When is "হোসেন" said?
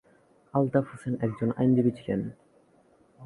0.91-1.13